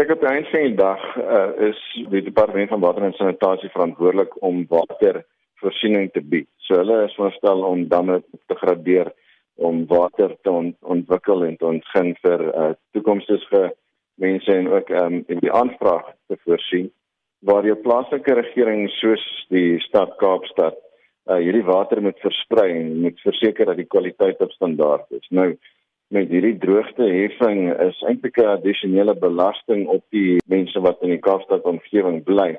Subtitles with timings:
[0.00, 3.68] Kyk op die einde van die dag uh, is die departement van water en sanitasie
[3.68, 6.46] verantwoordelik om watervoorsiening te bied.
[6.64, 8.16] So hulle is veronderstel om damme
[8.48, 9.10] te gradeer
[9.60, 13.60] om water te ont ontwikkel en te ontgin vir uh, toekomstige
[14.24, 16.88] mense en ook um, in die aanvraag te voorsien
[17.44, 20.80] waar jou plaaslike regering soos die stad Kaapstad
[21.28, 25.28] uh, hierdie water moet versprei en moet verseker dat die kwaliteit op standaard is.
[25.28, 25.50] Nou
[26.10, 31.62] met hierdie droogteheffing is eintlik 'n addisionele belasting op die mense wat in die Kaapstad
[31.62, 32.56] omgewing bly.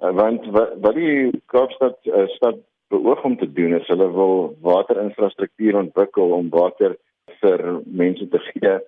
[0.00, 2.56] Uh, want wat, die Kaapstad uh, stad
[2.88, 6.96] beoog om te doen is hulle wil waterinfrastruktuur ontwikkel om water
[7.40, 8.78] vir mense te gee.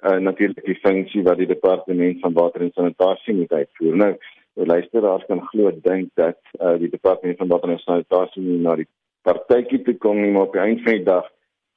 [0.00, 3.96] Uh, natuurlik die funksie wat die departement van water en sanitasie moet uitvoer.
[3.96, 4.12] Nou,
[4.54, 8.88] luisteraars kan glo dink dat uh, die departement van water en sanitasie nie na die
[9.22, 11.28] partytjie toe kom nie, maar op die einde van die dag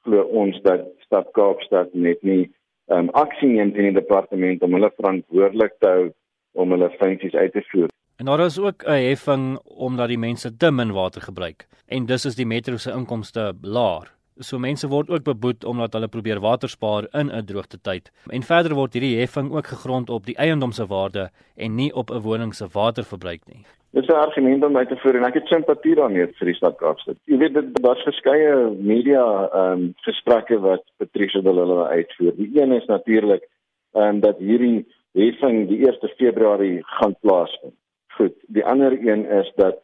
[0.06, 2.46] glo ons dat stad Kaapstad net nie
[2.92, 6.04] um, aksie neem teen die departement om hulle verantwoordelik te hou
[6.58, 7.90] om hulle funksies uit te voer.
[8.18, 12.24] En daar is ook 'n heffing omdat die mense te min water gebruik en dus
[12.24, 14.17] is die metro se inkomste laer.
[14.38, 18.10] So mense word ook beboet omdat hulle probeer water spaar in 'n droogte tyd.
[18.30, 22.10] En verder word hierdie heffing ook gegrond op die eiendom se waarde en nie op
[22.10, 23.64] 'n woning se waterverbruik nie.
[23.90, 26.54] Dit is 'n argument om uit te voer en ek het simpatie daarmee vir die
[26.54, 27.16] stad Kaapstad.
[27.24, 32.32] Jy weet dit daar's verskeie media ehm um, gesprekke wat Patricia wil hulle uitvoer.
[32.36, 33.48] Die een is natuurlik
[33.92, 37.74] ehm um, dat hierdie heffing die 1 Februarie gaan plaasvind
[38.18, 38.34] goed.
[38.46, 39.78] Die ander een is dat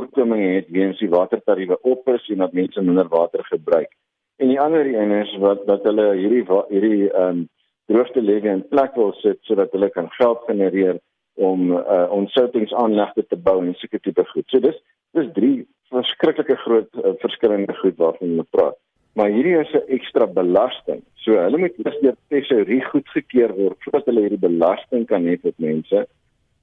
[0.00, 3.92] tekortkominge het weens die watertariewe op is en dat mense minder water gebruik.
[4.36, 7.48] En die ander een is wat dat hulle hierdie hierdie ehm um,
[7.90, 11.00] droogte lê in plek wil sit sodat hulle kan geld genereer
[11.34, 14.46] om uh, ontsoutingsaanlegte te bou en sulke tipe goed.
[14.46, 14.78] So dis
[15.12, 18.78] dis drie verskriklike groot uh, verskillende goed waarvan ons praat.
[19.18, 21.02] Maar hierdie is 'n ekstra belasting.
[21.14, 25.54] So hulle moet eers deur tesourie goedgekeur word voordat hulle hierdie belasting kan hê vir
[25.56, 26.06] mense.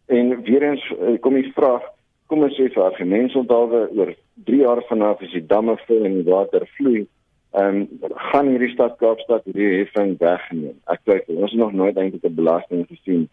[0.08, 1.84] En weer eens eh, kom die vraag,
[2.28, 4.14] kom ons sê vir argumente onthaalwe oor
[4.50, 7.06] 3 jaar vanaf as die damme vul en die water vloei,
[7.58, 10.76] ehm um, gaan hierdie stad Kaapstad hierdie heffing wegneem.
[10.92, 13.28] Ek twyfel, ons het nog nooit eintlik 'n belasting gesien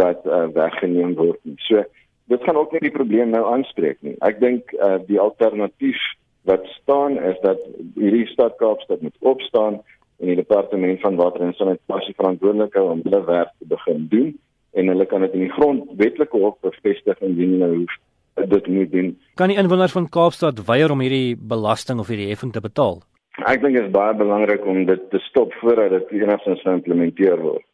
[0.00, 1.58] wat uh, weggeneem word nie.
[1.66, 1.82] So
[2.28, 4.16] dit gaan ook nie die probleem nou aanspreek nie.
[4.20, 6.00] Ek dink uh, die alternatief
[6.48, 7.60] wat staan is dat
[7.94, 9.82] hierdie stad Kaapstad moet opstaan
[10.18, 14.30] en die departement van water en sanitasie verantwoordelik hou om hulle werk te begin doen
[14.72, 17.94] en hulle kan dit in die grondwetlike hof bevestig indien hulle hoef
[18.46, 19.18] dit moet doen.
[19.34, 23.02] Kan die inwoners van Kaapstad weier om hierdie belasting of hierdie heffing te betaal?
[23.46, 27.64] Ek dink dit is baie belangrik om dit te stop voordat dit enigstens geïmplementeer word.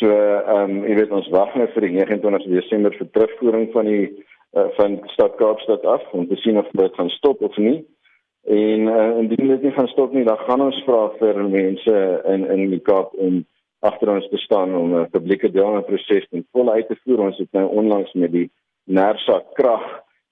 [0.00, 3.86] So ehm um, jy weet ons wag net vir die 29 Desember vir terugvoering van
[3.88, 4.06] die
[4.56, 7.78] uh, van stad Kaapstad af om te sien of dit gaan stop of nie.
[8.46, 11.96] En uh, indien dit nie gaan stop nie, dan gaan ons vra vir mense
[12.34, 13.44] in in die Kaap om
[13.86, 17.24] agter ons te staan om 'n publieke deelnameproses ten volle uit te voer.
[17.30, 18.50] Ons het nou onlangs met die
[18.86, 19.84] Nersa krag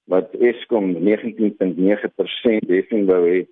[0.07, 3.45] wat Eskom 19.9% heffing wou hê,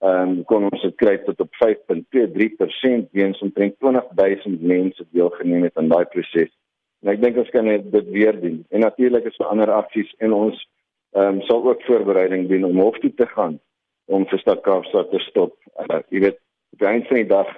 [0.00, 5.76] ehm um, kon ons dit kry tot op 5.23% weens omtrent 20000 mense deelgeneem het
[5.80, 6.52] aan daai proses.
[7.00, 8.60] En ek dink ons kan dit weer doen.
[8.70, 10.60] En natuurlik is daar ander aksies en ons
[11.16, 13.58] ehm um, sal ook voorbereiding doen om hof toe te gaan
[14.06, 15.56] om vir stad Kaapstad te stop.
[15.78, 16.38] Uh, jy weet,
[16.78, 17.50] die einde van die dag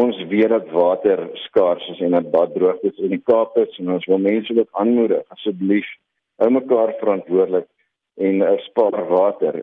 [0.00, 3.78] ons weet dat water skaars is en dat bad droog is in die Kaap is
[3.78, 5.88] en ons wil mense ook aanmoedig asseblief
[6.40, 7.68] hou mekaar verantwoordelik
[8.20, 9.60] en uh, spaar water